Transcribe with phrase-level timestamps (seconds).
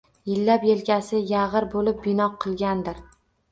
[0.29, 3.07] Yillab yelkasi yag'ir bo'lib bino qilgandir